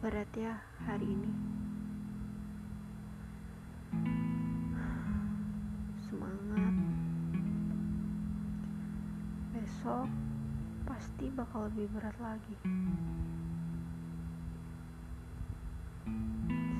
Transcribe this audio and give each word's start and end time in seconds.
banget 0.00 0.48
ya 0.48 0.56
hari 0.88 1.12
ini. 1.12 1.28
Semangat. 6.08 6.74
Besok 9.52 10.08
pasti 10.88 11.28
bakal 11.36 11.68
lebih 11.68 11.92
berat 11.92 12.16
lagi. 12.16 12.56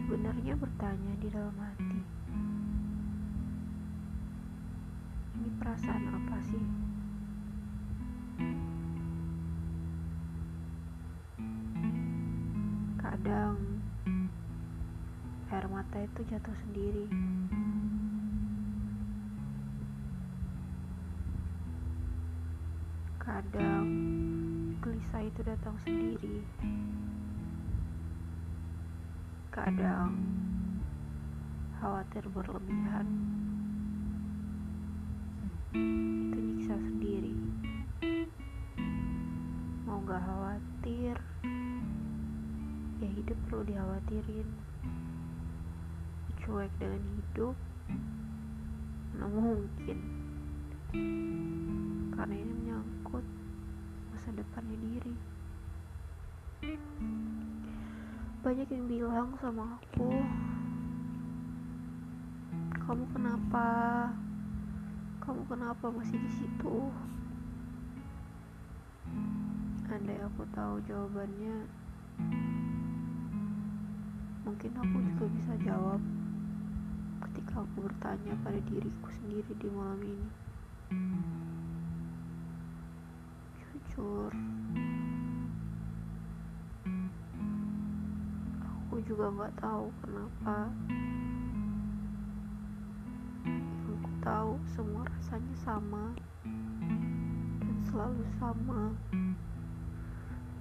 Sebenarnya 0.01 0.57
bertanya 0.57 1.15
di 1.21 1.29
dalam 1.29 1.57
hati. 1.61 2.01
Ini 5.37 5.49
perasaan 5.61 6.05
apa 6.09 6.39
sih? 6.41 6.65
Kadang 13.21 13.61
air 15.53 15.69
mata 15.69 16.01
itu 16.01 16.25
jatuh 16.25 16.57
sendiri. 16.65 17.05
Kadang 23.21 23.85
gelisah 24.81 25.21
itu 25.21 25.41
datang 25.45 25.77
sendiri. 25.85 26.49
Kadang 29.53 30.17
khawatir 31.77 32.25
berlebihan. 32.33 33.05
Hidup 43.15 43.39
perlu 43.49 43.63
dikhawatirin. 43.67 44.49
Cuek 46.41 46.73
dengan 46.81 47.03
hidup, 47.05 47.57
mana 49.15 49.27
mungkin. 49.29 49.99
Karena 52.17 52.35
ini 52.35 52.53
menyangkut 52.53 53.27
masa 54.11 54.35
depannya 54.35 54.77
diri. 54.81 55.15
Banyak 58.41 58.69
yang 58.73 58.85
bilang 58.89 59.37
sama 59.37 59.77
aku, 59.79 60.11
kamu 62.73 63.05
kenapa? 63.13 63.69
Kamu 65.21 65.45
kenapa 65.47 65.87
masih 65.93 66.17
di 66.17 66.31
situ? 66.33 66.89
Andai 69.91 70.23
aku 70.23 70.43
tahu 70.55 70.81
jawabannya, 70.87 71.69
mungkin 74.61 74.77
aku 74.77 74.99
juga 75.09 75.25
bisa 75.41 75.53
jawab 75.65 76.01
ketika 77.25 77.65
aku 77.65 77.77
bertanya 77.81 78.37
pada 78.45 78.61
diriku 78.69 79.09
sendiri 79.09 79.57
di 79.57 79.69
malam 79.73 79.97
ini. 80.05 80.29
Jujur, 83.57 84.29
aku 88.61 89.01
juga 89.09 89.33
nggak 89.33 89.55
tahu 89.65 89.89
kenapa. 90.05 90.69
Aku 93.49 94.13
tahu 94.21 94.53
semua 94.77 95.09
rasanya 95.09 95.57
sama 95.65 96.13
dan 97.65 97.77
selalu 97.89 98.29
sama. 98.37 98.93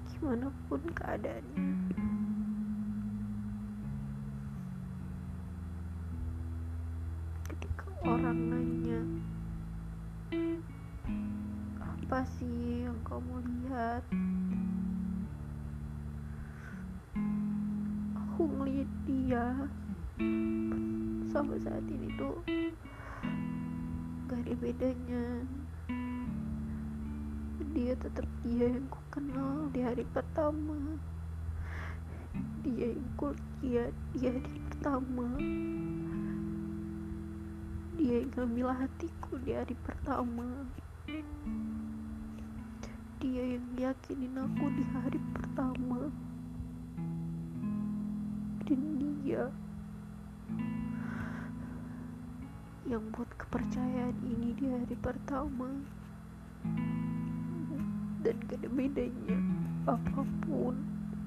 Gimana 0.08 0.48
pun 0.72 0.80
keadaannya. 0.88 1.68
Ketika 7.50 7.89
orang 8.08 8.40
nanya, 8.48 9.02
apa 11.84 12.24
sih 12.40 12.88
yang 12.88 12.96
kamu 13.04 13.44
lihat? 13.44 14.04
Aku 18.16 18.48
ngeliat 18.48 18.92
dia 19.04 19.52
sampai 21.28 21.60
saat 21.60 21.84
ini 21.92 22.08
tuh 22.16 22.40
gak 24.32 24.48
ada 24.48 24.54
bedanya. 24.64 25.44
Dia 27.76 27.94
tetap 28.00 28.26
dia 28.48 28.80
yang 28.80 28.88
ku 28.88 29.00
kenal 29.12 29.68
di 29.76 29.84
hari 29.84 30.08
pertama. 30.16 30.96
Dia 32.64 32.96
yang 32.96 33.12
ku 33.20 33.36
lihat 33.60 33.92
di 34.16 34.24
hari 34.24 34.56
pertama. 34.72 35.28
Dia 38.00 38.24
yang 38.24 38.32
ngambil 38.32 38.72
hatiku 38.72 39.36
di 39.44 39.52
hari 39.52 39.76
pertama. 39.84 40.48
Dia 43.20 43.44
yang 43.44 43.68
yakinin 43.76 44.40
aku 44.40 44.72
di 44.72 44.88
hari 44.88 45.20
pertama. 45.36 46.08
Dan 48.64 48.80
dia 48.96 49.52
yang 52.88 53.04
buat 53.12 53.28
kepercayaan 53.36 54.16
ini 54.24 54.56
di 54.56 54.66
hari 54.72 54.96
pertama 54.96 55.68
dan 58.26 58.36
gak 58.48 58.60
ada 58.64 58.70
bedanya 58.74 59.38
apa 59.88 60.22
pun 60.48 60.74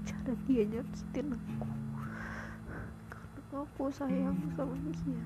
cara 0.03 0.35
dia 0.49 0.67
nyakitin 0.67 1.39
aku 1.39 1.71
karena 3.13 3.57
aku 3.63 3.85
sayang 3.95 4.41
sama 4.59 4.75
dia 5.05 5.23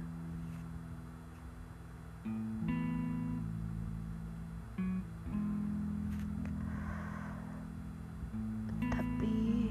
tapi 8.87 9.71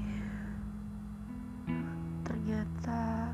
ternyata 2.24 3.32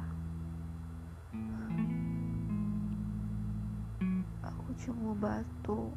aku 4.43 4.69
cuma 4.81 5.13
batu 5.21 5.93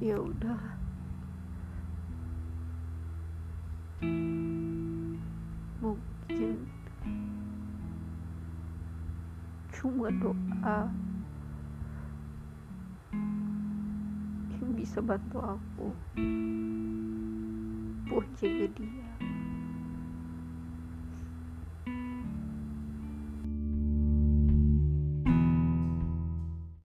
ya 0.00 0.16
udah 0.16 0.79
cuma 9.80 10.12
doa. 10.12 10.92
Yang 14.60 14.70
bisa 14.76 15.00
bantu 15.00 15.40
aku. 15.40 15.88
Buat 18.12 18.28
jaga 18.36 18.66
dia 18.76 18.99